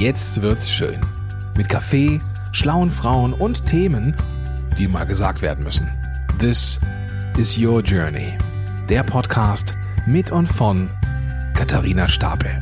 [0.00, 0.98] Jetzt wird's schön.
[1.58, 4.16] Mit Kaffee, schlauen Frauen und Themen,
[4.78, 5.90] die mal gesagt werden müssen.
[6.38, 6.80] This
[7.36, 8.38] is Your Journey.
[8.88, 9.74] Der Podcast
[10.06, 10.88] mit und von
[11.54, 12.58] Katharina Stapel.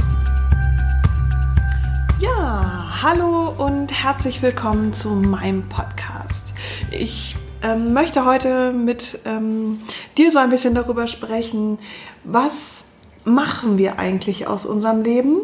[2.19, 6.55] Ja, hallo und herzlich willkommen zu meinem Podcast.
[6.91, 9.79] Ich ähm, möchte heute mit ähm,
[10.17, 11.79] dir so ein bisschen darüber sprechen,
[12.25, 12.83] was
[13.25, 15.43] machen wir eigentlich aus unserem Leben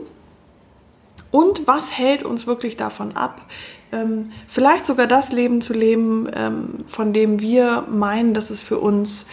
[1.34, 3.42] und was hält uns wirklich davon ab,
[3.90, 8.78] ähm, vielleicht sogar das Leben zu leben, ähm, von dem wir meinen, dass es für
[8.78, 9.26] uns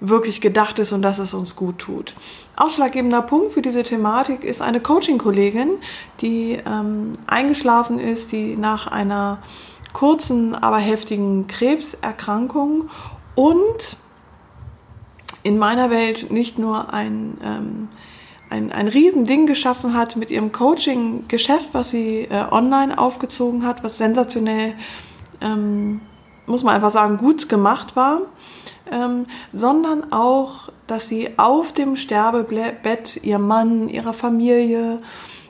[0.00, 2.14] wirklich gedacht ist und dass es uns gut tut.
[2.56, 5.74] Ausschlaggebender Punkt für diese Thematik ist eine Coaching-Kollegin,
[6.20, 9.38] die ähm, eingeschlafen ist, die nach einer
[9.92, 12.90] kurzen, aber heftigen Krebserkrankung
[13.36, 13.96] und
[15.44, 17.88] in meiner Welt nicht nur ein, ähm,
[18.50, 23.98] ein, ein Riesending geschaffen hat mit ihrem Coaching-Geschäft, was sie äh, online aufgezogen hat, was
[23.98, 24.74] sensationell,
[25.40, 26.00] ähm,
[26.46, 28.22] muss man einfach sagen, gut gemacht war,
[28.90, 34.98] ähm, sondern auch, dass sie auf dem Sterbebett ihrem Mann, ihrer Familie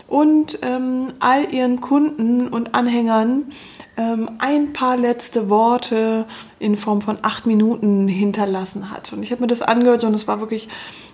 [0.08, 3.52] und ähm, all ihren Kunden und Anhängern
[3.96, 6.26] ähm, ein paar letzte Worte
[6.58, 9.12] in Form von acht Minuten hinterlassen hat.
[9.12, 10.68] Und ich habe mir das angehört und es war wirklich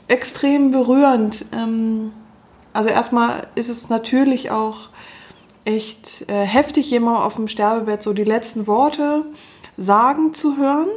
[0.08, 1.46] extrem berührend.
[1.52, 2.12] Ähm,
[2.72, 4.88] also erstmal ist es natürlich auch
[5.64, 9.24] echt äh, heftig, jemand auf dem Sterbebett so die letzten Worte
[9.76, 10.88] sagen zu hören.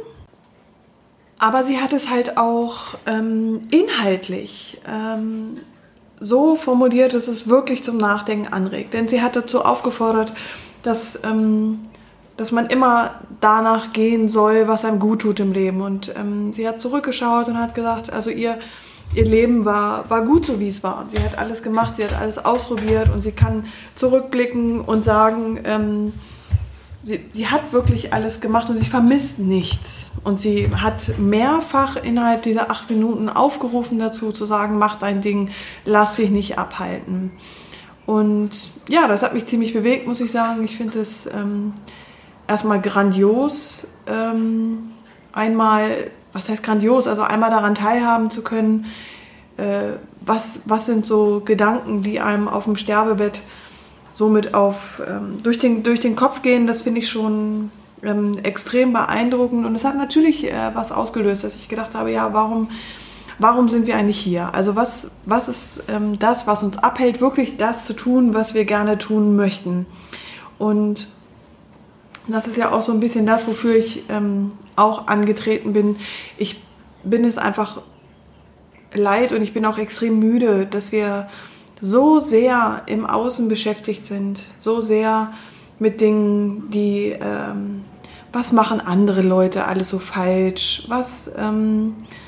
[1.38, 5.54] Aber sie hat es halt auch ähm, inhaltlich ähm,
[6.18, 8.94] so formuliert, dass es wirklich zum Nachdenken anregt.
[8.94, 10.32] Denn sie hat dazu aufgefordert,
[10.86, 11.80] dass, ähm,
[12.36, 15.80] dass man immer danach gehen soll, was einem gut tut im Leben.
[15.80, 18.58] Und ähm, sie hat zurückgeschaut und hat gesagt, also ihr,
[19.14, 21.00] ihr Leben war, war gut so, wie es war.
[21.00, 23.64] Und sie hat alles gemacht, sie hat alles ausprobiert und sie kann
[23.96, 26.12] zurückblicken und sagen, ähm,
[27.02, 30.10] sie, sie hat wirklich alles gemacht und sie vermisst nichts.
[30.22, 35.50] Und sie hat mehrfach innerhalb dieser acht Minuten aufgerufen dazu, zu sagen, mach dein Ding,
[35.84, 37.32] lass dich nicht abhalten.
[38.06, 38.50] Und
[38.88, 40.64] ja, das hat mich ziemlich bewegt, muss ich sagen.
[40.64, 41.74] Ich finde es ähm,
[42.46, 44.90] erstmal grandios, ähm,
[45.32, 48.86] einmal, was heißt grandios, also einmal daran teilhaben zu können,
[49.56, 53.40] äh, was, was sind so Gedanken, die einem auf dem Sterbebett
[54.12, 57.70] somit auf, ähm, durch, den, durch den Kopf gehen, das finde ich schon
[58.02, 59.66] ähm, extrem beeindruckend.
[59.66, 62.70] Und es hat natürlich äh, was ausgelöst, dass ich gedacht habe, ja, warum,
[63.38, 64.54] warum sind wir eigentlich hier?
[64.54, 68.64] Also was, was ist ähm, das, was uns abhält, wirklich das zu tun, was wir
[68.64, 69.86] gerne tun möchten?
[70.58, 71.08] Und
[72.28, 75.96] das ist ja auch so ein bisschen das, wofür ich ähm, auch angetreten bin.
[76.38, 76.62] Ich
[77.04, 77.82] bin es einfach
[78.94, 81.28] leid und ich bin auch extrem müde, dass wir
[81.80, 85.32] so sehr im Außen beschäftigt sind, so sehr
[85.78, 87.84] mit Dingen, die, ähm,
[88.32, 92.25] was machen andere Leute alles so falsch, was, ähm, äh,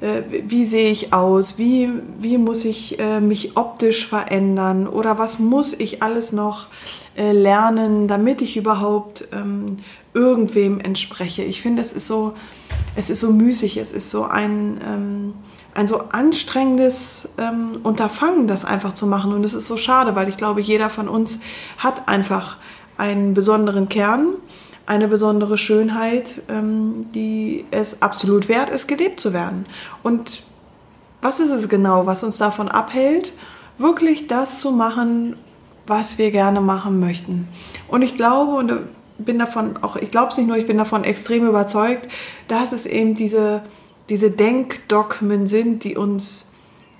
[0.00, 5.72] wie sehe ich aus, wie, wie muss ich äh, mich optisch verändern oder was muss
[5.72, 6.68] ich alles noch
[7.16, 9.78] äh, lernen, damit ich überhaupt ähm,
[10.14, 11.42] irgendwem entspreche.
[11.42, 12.34] Ich finde, es ist so,
[12.94, 15.34] es ist so müßig, es ist so ein, ähm,
[15.74, 19.32] ein so anstrengendes ähm, Unterfangen, das einfach zu machen.
[19.32, 21.40] Und es ist so schade, weil ich glaube, jeder von uns
[21.76, 22.56] hat einfach
[22.96, 24.34] einen besonderen Kern,
[24.88, 29.64] eine besondere Schönheit, ähm, die es absolut wert ist, gelebt zu werden.
[30.02, 30.42] Und
[31.22, 33.32] was ist es genau, was uns davon abhält,
[33.78, 35.36] wirklich das zu machen,
[35.86, 37.48] was wir gerne machen möchten?
[37.88, 38.72] Und ich glaube, und
[39.18, 42.08] bin davon auch, ich glaube es nicht nur, ich bin davon extrem überzeugt,
[42.46, 43.62] dass es eben diese
[44.08, 46.54] diese Denkdogmen sind, die uns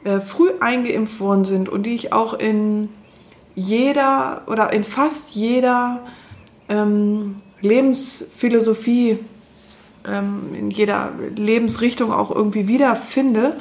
[0.05, 2.91] äh, früh eingeimpft worden sind und die ich auch in
[3.55, 6.01] jeder oder in fast jeder
[6.69, 9.19] ähm, Lebensphilosophie,
[10.07, 13.59] ähm, in jeder Lebensrichtung auch irgendwie wiederfinde,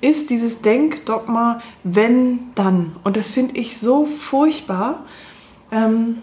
[0.00, 2.96] ist dieses Denkdogma, wenn, dann.
[3.04, 5.04] Und das finde ich so furchtbar.
[5.72, 6.18] Ähm,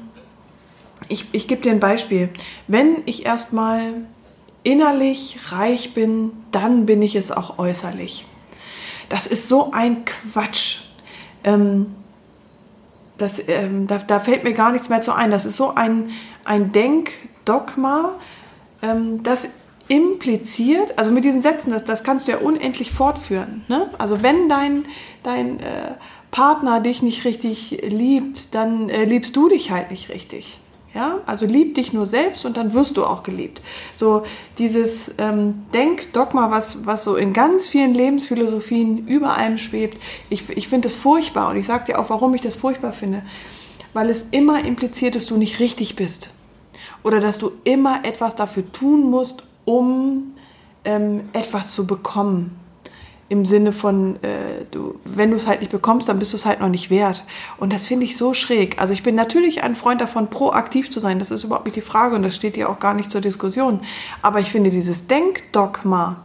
[1.07, 2.29] ich ich gebe dir ein Beispiel.
[2.67, 3.93] Wenn ich erstmal
[4.63, 8.25] innerlich reich bin, dann bin ich es auch äußerlich.
[9.09, 10.79] Das ist so ein Quatsch.
[11.43, 11.87] Ähm,
[13.17, 15.31] das, ähm, da, da, fällt mir gar nichts mehr zu ein.
[15.31, 16.09] Das ist so ein,
[16.45, 18.15] ein Denkdogma,
[18.81, 19.49] ähm, das
[19.87, 23.63] impliziert, also mit diesen Sätzen, das, das kannst du ja unendlich fortführen.
[23.67, 23.89] Ne?
[23.97, 24.85] Also wenn dein,
[25.21, 25.93] dein äh,
[26.31, 30.59] Partner dich nicht richtig liebt, dann äh, liebst du dich halt nicht richtig.
[30.93, 33.61] Ja, also lieb dich nur selbst und dann wirst du auch geliebt.
[33.97, 34.23] So
[34.57, 40.69] dieses ähm, Denkdogma, was, was so in ganz vielen Lebensphilosophien über allem schwebt, ich, ich
[40.69, 43.23] finde das furchtbar und ich sage dir auch, warum ich das furchtbar finde.
[43.95, 46.31] Weil es immer impliziert, dass du nicht richtig bist.
[47.01, 50.35] Oder dass du immer etwas dafür tun musst, um
[50.83, 52.59] ähm, etwas zu bekommen.
[53.29, 56.45] Im Sinne von, äh, du, wenn du es halt nicht bekommst, dann bist du es
[56.45, 57.23] halt noch nicht wert.
[57.57, 58.81] Und das finde ich so schräg.
[58.81, 61.17] Also ich bin natürlich ein Freund davon, proaktiv zu sein.
[61.17, 63.79] Das ist überhaupt nicht die Frage und das steht ja auch gar nicht zur Diskussion.
[64.21, 66.17] Aber ich finde dieses Denkdogma,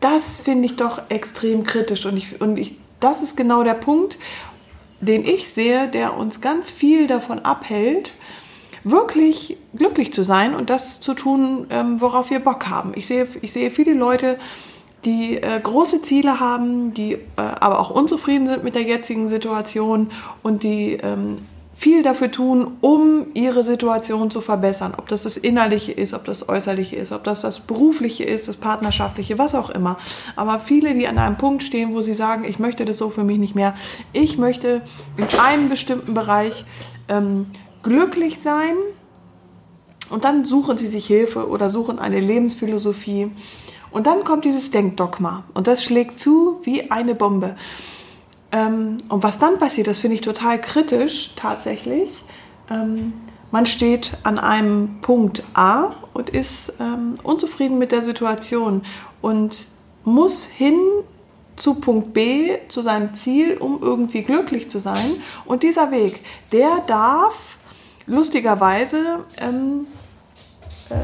[0.00, 2.04] das finde ich doch extrem kritisch.
[2.04, 4.18] Und, ich, und ich, das ist genau der Punkt,
[5.04, 8.12] den ich sehe, der uns ganz viel davon abhält,
[8.84, 12.92] wirklich glücklich zu sein und das zu tun, ähm, worauf wir Bock haben.
[12.94, 14.38] Ich sehe, ich sehe viele Leute,
[15.04, 20.10] die äh, große Ziele haben, die äh, aber auch unzufrieden sind mit der jetzigen Situation
[20.42, 21.38] und die ähm,
[21.74, 24.94] viel dafür tun, um ihre Situation zu verbessern.
[24.96, 28.56] Ob das das Innerliche ist, ob das Äußerliche ist, ob das das Berufliche ist, das
[28.56, 29.98] Partnerschaftliche, was auch immer.
[30.36, 33.24] Aber viele, die an einem Punkt stehen, wo sie sagen, ich möchte das so für
[33.24, 33.74] mich nicht mehr.
[34.12, 34.82] Ich möchte
[35.16, 36.64] in einem bestimmten Bereich
[37.08, 37.46] ähm,
[37.82, 38.74] glücklich sein.
[40.10, 43.30] Und dann suchen sie sich Hilfe oder suchen eine Lebensphilosophie.
[43.90, 45.44] Und dann kommt dieses Denkdogma.
[45.54, 47.56] Und das schlägt zu wie eine Bombe.
[48.54, 52.22] Ähm, und was dann passiert, das finde ich total kritisch tatsächlich.
[52.70, 53.12] Ähm,
[53.50, 58.84] man steht an einem Punkt A und ist ähm, unzufrieden mit der Situation
[59.20, 59.66] und
[60.04, 60.78] muss hin
[61.56, 65.22] zu Punkt B, zu seinem Ziel, um irgendwie glücklich zu sein.
[65.44, 67.58] Und dieser Weg, der darf
[68.06, 69.86] lustigerweise ähm,
[70.90, 70.94] äh,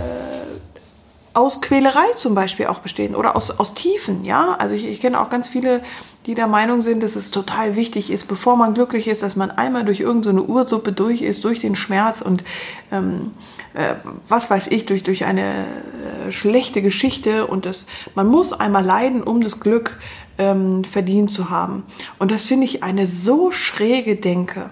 [1.35, 4.57] aus Quälerei zum Beispiel auch bestehen oder aus, aus Tiefen, ja.
[4.59, 5.83] Also ich, ich kenne auch ganz viele,
[6.31, 9.51] die der Meinung sind, dass es total wichtig ist, bevor man glücklich ist, dass man
[9.51, 12.45] einmal durch irgendeine so Ursuppe durch ist, durch den Schmerz und
[12.93, 13.33] ähm,
[13.75, 13.97] äh,
[14.29, 19.25] was weiß ich, durch, durch eine äh, schlechte Geschichte und das, man muss einmal leiden,
[19.25, 19.99] um das Glück
[20.39, 21.83] ähm, verdient zu haben.
[22.21, 24.71] Und das finde ich eine so schräge Denke.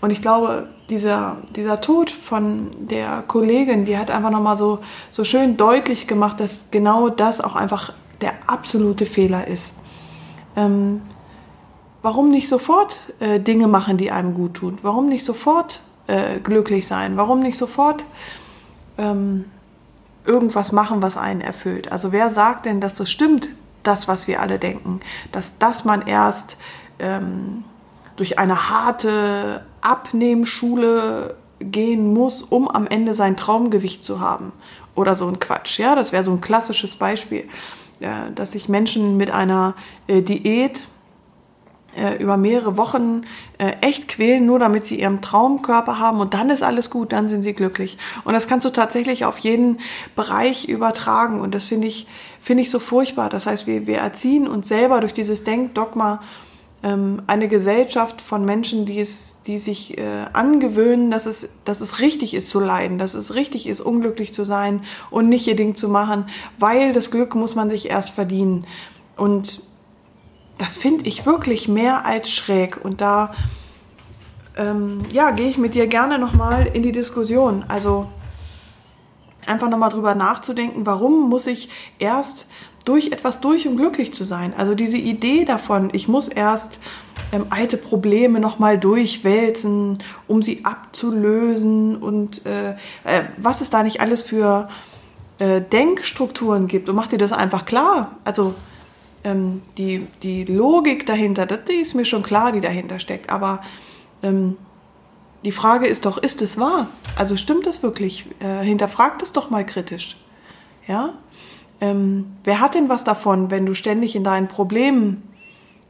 [0.00, 4.78] Und ich glaube, dieser, dieser Tod von der Kollegin, die hat einfach nochmal so,
[5.10, 9.74] so schön deutlich gemacht, dass genau das auch einfach der absolute Fehler ist.
[10.56, 11.02] Ähm,
[12.02, 14.78] warum nicht sofort äh, Dinge machen, die einem gut tun?
[14.82, 17.16] Warum nicht sofort äh, glücklich sein?
[17.16, 18.04] Warum nicht sofort
[18.98, 19.44] ähm,
[20.24, 21.92] irgendwas machen, was einen erfüllt?
[21.92, 23.48] Also wer sagt denn, dass das stimmt,
[23.82, 25.00] das, was wir alle denken?
[25.32, 26.58] Dass das man erst
[26.98, 27.64] ähm,
[28.16, 34.52] durch eine harte Abnehmschule gehen muss, um am Ende sein Traumgewicht zu haben.
[34.94, 35.78] Oder so ein Quatsch.
[35.78, 37.48] Ja, das wäre so ein klassisches Beispiel,
[38.34, 39.74] dass sich Menschen mit einer
[40.06, 40.82] äh, Diät
[41.96, 43.22] äh, über mehrere Wochen
[43.58, 47.28] äh, echt quälen, nur damit sie ihren Traumkörper haben und dann ist alles gut, dann
[47.28, 47.98] sind sie glücklich.
[48.24, 49.80] Und das kannst du tatsächlich auf jeden
[50.14, 52.06] Bereich übertragen und das finde ich,
[52.40, 53.28] finde ich so furchtbar.
[53.28, 56.22] Das heißt, wir, wir erziehen uns selber durch dieses Denkdogma
[56.82, 62.32] eine Gesellschaft von Menschen, die, es, die sich äh, angewöhnen, dass es, dass es richtig
[62.32, 65.90] ist zu leiden, dass es richtig ist, unglücklich zu sein und nicht ihr Ding zu
[65.90, 66.26] machen,
[66.58, 68.66] weil das Glück muss man sich erst verdienen.
[69.16, 69.62] Und
[70.56, 72.82] das finde ich wirklich mehr als schräg.
[72.82, 73.34] Und da
[74.56, 77.64] ähm, ja, gehe ich mit dir gerne nochmal in die Diskussion.
[77.68, 78.08] Also
[79.46, 81.68] einfach nochmal drüber nachzudenken, warum muss ich
[81.98, 82.48] erst
[82.84, 84.54] durch etwas durch, um glücklich zu sein.
[84.56, 86.80] Also diese Idee davon, ich muss erst
[87.32, 92.72] ähm, alte Probleme nochmal durchwälzen, um sie abzulösen und äh,
[93.04, 94.68] äh, was es da nicht alles für
[95.38, 96.88] äh, Denkstrukturen gibt.
[96.88, 98.16] Und mach dir das einfach klar.
[98.24, 98.54] Also
[99.24, 103.30] ähm, die, die Logik dahinter, das, die ist mir schon klar, die dahinter steckt.
[103.30, 103.62] Aber
[104.22, 104.56] ähm,
[105.44, 106.88] die Frage ist doch, ist es wahr?
[107.16, 108.26] Also stimmt das wirklich?
[108.40, 110.16] Äh, hinterfragt es doch mal kritisch.
[110.86, 111.14] Ja?
[111.80, 115.22] Ähm, wer hat denn was davon, wenn du ständig in deinen Problemen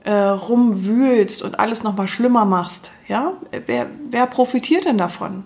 [0.04, 2.92] äh, rumwühlst und alles nochmal schlimmer machst?
[3.08, 3.34] Ja?
[3.66, 5.44] Wer, wer profitiert denn davon?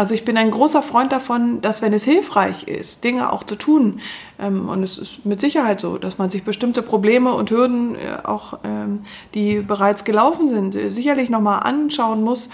[0.00, 3.56] Also ich bin ein großer Freund davon, dass wenn es hilfreich ist, Dinge auch zu
[3.56, 4.00] tun,
[4.38, 8.16] ähm, und es ist mit Sicherheit so, dass man sich bestimmte Probleme und Hürden äh,
[8.24, 9.00] auch, ähm,
[9.34, 12.48] die bereits gelaufen sind, äh, sicherlich nochmal anschauen muss,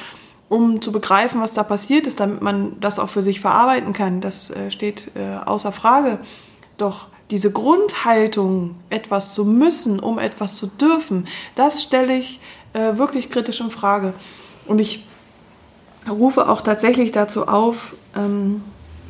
[0.49, 4.21] um zu begreifen, was da passiert ist, damit man das auch für sich verarbeiten kann.
[4.21, 5.13] Das äh, steht
[5.45, 6.19] außer Frage.
[6.79, 12.41] Doch diese Grundhaltung, etwas zu müssen, um etwas zu dürfen, das stelle ich
[12.73, 14.15] äh, wirklich kritisch in Frage.
[14.67, 15.05] Und ich
[16.09, 18.63] rufe auch tatsächlich dazu auf, ähm,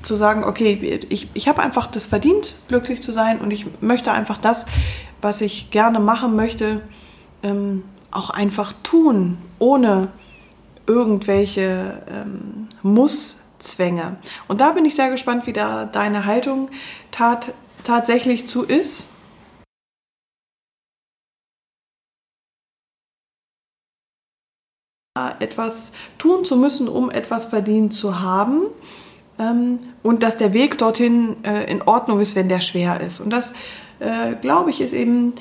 [0.03, 4.13] zu sagen, okay, ich, ich habe einfach das verdient, glücklich zu sein und ich möchte
[4.13, 4.67] einfach das,
[5.21, 6.83] was ich gerne machen möchte,
[7.43, 10.09] ähm, auch einfach tun, ohne
[10.87, 14.17] irgendwelche ähm, Muss-Zwänge.
[14.47, 16.69] Und da bin ich sehr gespannt, wie da deine Haltung
[17.11, 17.53] tat,
[17.87, 19.09] tatsächlich zu ist.
[25.39, 28.67] etwas tun zu müssen, um etwas verdient zu haben.
[29.39, 33.21] Ähm, und dass der Weg dorthin äh, in Ordnung ist, wenn der schwer ist.
[33.21, 33.53] Und das,
[33.99, 35.35] äh, glaube ich, ist eben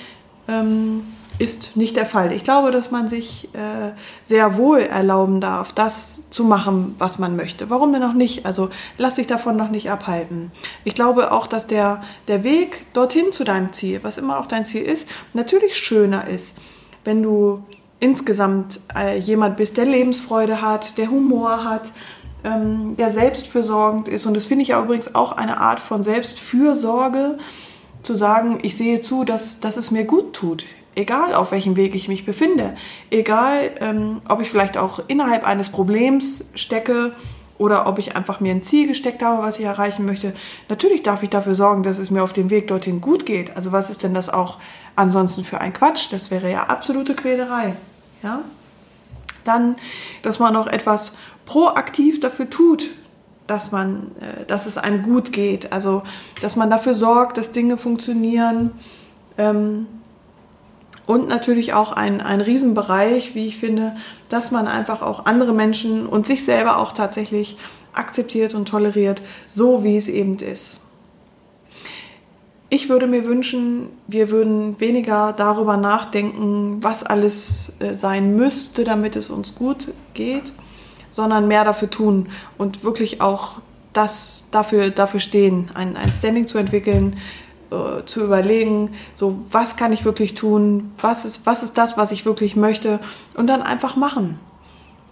[0.48, 1.06] ähm,
[1.38, 2.32] ist nicht der Fall.
[2.32, 3.92] Ich glaube, dass man sich äh,
[4.24, 7.70] sehr wohl erlauben darf, das zu machen, was man möchte.
[7.70, 8.46] Warum denn auch nicht?
[8.46, 10.52] Also lass dich davon noch nicht abhalten.
[10.84, 14.66] Ich glaube auch, dass der, der Weg dorthin zu deinem Ziel, was immer auch dein
[14.66, 16.58] Ziel ist, natürlich schöner ist,
[17.04, 17.64] wenn du
[18.00, 21.92] insgesamt äh, jemand bist, der Lebensfreude hat, der Humor hat,
[22.44, 24.26] ähm, der selbstfürsorgend ist.
[24.26, 27.38] Und das finde ich ja übrigens auch eine Art von Selbstfürsorge,
[28.04, 30.64] zu sagen, ich sehe zu, dass, dass es mir gut tut
[30.96, 32.76] egal auf welchem Weg ich mich befinde,
[33.12, 37.14] egal ähm, ob ich vielleicht auch innerhalb eines Problems stecke
[37.58, 40.34] oder ob ich einfach mir ein Ziel gesteckt habe, was ich erreichen möchte,
[40.70, 43.56] natürlich darf ich dafür sorgen, dass es mir auf dem Weg dorthin gut geht.
[43.56, 44.58] Also was ist denn das auch
[44.96, 46.12] ansonsten für ein Quatsch?
[46.12, 47.76] Das wäre ja absolute Quälerei.
[48.24, 48.42] Ja?
[49.44, 49.76] Dann,
[50.22, 51.14] dass man auch etwas
[51.46, 52.90] proaktiv dafür tut,
[53.48, 55.72] dass man, äh, dass es einem gut geht.
[55.72, 56.04] Also,
[56.42, 58.72] dass man dafür sorgt, dass Dinge funktionieren.
[59.38, 59.88] Ähm,
[61.08, 63.96] und natürlich auch ein, ein Riesenbereich, wie ich finde,
[64.30, 67.58] dass man einfach auch andere Menschen und sich selber auch tatsächlich
[67.94, 70.82] akzeptiert und toleriert, so wie es eben ist.
[72.70, 79.16] Ich würde mir wünschen, wir würden weniger darüber nachdenken, was alles äh, sein müsste, damit
[79.16, 80.52] es uns gut geht,
[81.12, 83.60] sondern mehr dafür tun und wirklich auch
[83.94, 87.18] das dafür, dafür stehen, ein, ein Standing zu entwickeln,
[87.72, 92.12] äh, zu überlegen, so was kann ich wirklich tun, was ist, was ist das, was
[92.12, 93.00] ich wirklich möchte
[93.36, 94.40] und dann einfach machen.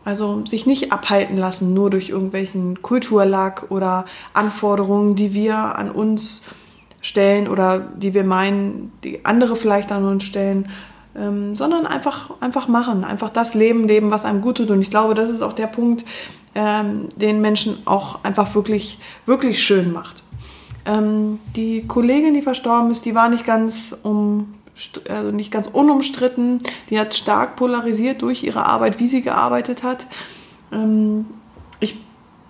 [0.06, 6.44] Also sich nicht abhalten lassen, nur durch irgendwelchen Kulturlack oder Anforderungen, die wir an uns
[7.02, 10.70] stellen oder die wir meinen, die andere vielleicht an uns stellen,
[11.16, 14.72] ähm, sondern einfach, einfach machen, einfach das Leben leben, was einem gut tut.
[14.72, 16.06] Und ich glaube, das ist auch der Punkt,
[16.56, 20.23] ähm, den Menschen auch einfach wirklich, wirklich schön macht.
[20.86, 24.56] Ähm, die Kollegin, die verstorben ist, die war nicht ganz um
[25.10, 26.60] also nicht ganz unumstritten.
[26.90, 30.08] Die hat stark polarisiert durch ihre Arbeit, wie sie gearbeitet hat.
[30.72, 31.26] Ähm,
[31.80, 32.00] ich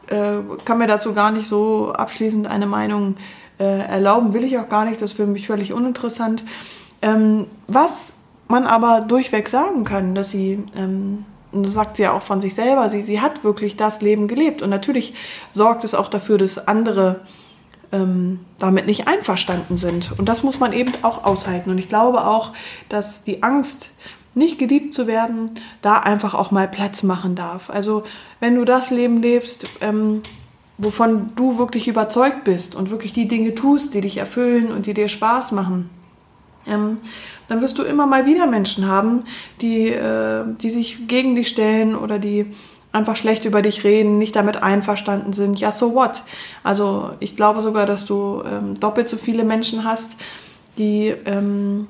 [0.08, 3.16] äh, kann mir dazu gar nicht so abschließend eine Meinung
[3.60, 6.44] äh, erlauben, will ich auch gar nicht, das ist für mich völlig uninteressant.
[7.02, 8.16] Ähm, was
[8.48, 12.42] man aber durchweg sagen kann, dass sie, ähm, und das sagt sie ja auch von
[12.42, 14.62] sich selber, sie, sie hat wirklich das Leben gelebt.
[14.62, 15.14] Und natürlich
[15.52, 17.22] sorgt es auch dafür, dass andere
[17.94, 20.12] ähm, damit nicht einverstanden sind.
[20.18, 21.70] Und das muss man eben auch aushalten.
[21.70, 22.52] Und ich glaube auch,
[22.90, 23.92] dass die Angst,
[24.36, 25.52] nicht geliebt zu werden,
[25.84, 27.70] da einfach auch mal Platz machen darf.
[27.70, 28.04] Also
[28.40, 30.24] wenn du das Leben lebst, ähm,
[30.78, 34.96] wovon du wirklich überzeugt bist und wirklich die Dinge tust, die dich erfüllen und die
[34.96, 35.90] dir Spaß machen,
[36.66, 36.98] ähm,
[37.48, 39.24] dann wirst du immer mal wieder Menschen haben,
[39.62, 42.48] die, äh, die sich gegen dich stellen oder die
[42.94, 46.24] einfach schlecht über dich reden, nicht damit einverstanden sind, ja, so what?
[46.64, 50.16] Also ich glaube sogar, dass du ähm, doppelt so viele Menschen hast,
[50.78, 51.88] die ähm,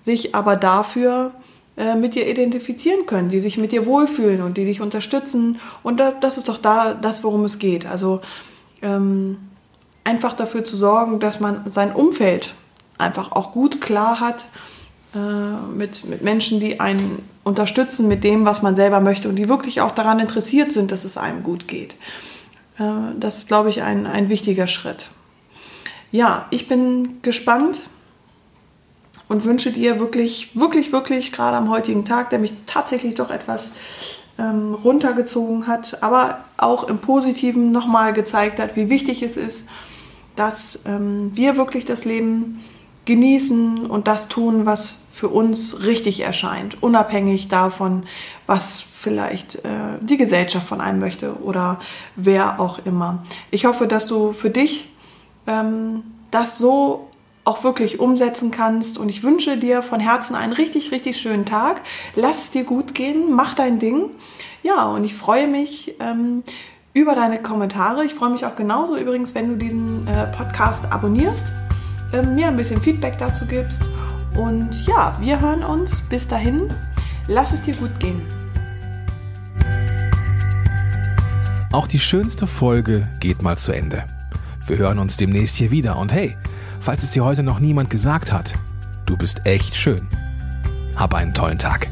[0.00, 1.32] sich aber dafür
[1.76, 5.60] äh, mit dir identifizieren können, die sich mit dir wohlfühlen und die dich unterstützen.
[5.82, 7.84] Und da, das ist doch da das, worum es geht.
[7.84, 8.20] Also
[8.82, 9.38] ähm,
[10.04, 12.54] einfach dafür zu sorgen, dass man sein Umfeld
[12.98, 14.46] einfach auch gut klar hat
[15.14, 15.18] äh,
[15.74, 19.80] mit, mit Menschen, die einen unterstützen mit dem, was man selber möchte und die wirklich
[19.80, 21.94] auch daran interessiert sind, dass es einem gut geht.
[22.76, 25.10] Äh, das ist, glaube ich, ein, ein wichtiger Schritt.
[26.10, 27.84] Ja, ich bin gespannt
[29.28, 33.70] und wünsche dir wirklich, wirklich, wirklich gerade am heutigen Tag, der mich tatsächlich doch etwas
[34.40, 39.66] ähm, runtergezogen hat, aber auch im Positiven nochmal gezeigt hat, wie wichtig es ist,
[40.34, 42.64] dass ähm, wir wirklich das Leben
[43.04, 48.04] genießen und das tun, was für uns richtig erscheint, unabhängig davon,
[48.46, 51.80] was vielleicht äh, die Gesellschaft von einem möchte oder
[52.16, 53.24] wer auch immer.
[53.50, 54.92] Ich hoffe, dass du für dich
[55.46, 57.08] ähm, das so
[57.44, 61.80] auch wirklich umsetzen kannst und ich wünsche dir von Herzen einen richtig, richtig schönen Tag.
[62.14, 64.10] Lass es dir gut gehen, mach dein Ding.
[64.62, 66.42] Ja, und ich freue mich ähm,
[66.92, 68.04] über deine Kommentare.
[68.04, 71.54] Ich freue mich auch genauso übrigens, wenn du diesen äh, Podcast abonnierst,
[72.12, 73.80] äh, mir ein bisschen Feedback dazu gibst
[74.36, 76.00] und ja, wir hören uns.
[76.00, 76.72] Bis dahin,
[77.26, 78.22] lass es dir gut gehen.
[81.72, 84.04] Auch die schönste Folge geht mal zu Ende.
[84.66, 85.98] Wir hören uns demnächst hier wieder.
[85.98, 86.36] Und hey,
[86.80, 88.54] falls es dir heute noch niemand gesagt hat,
[89.04, 90.08] du bist echt schön.
[90.94, 91.88] Hab einen tollen Tag.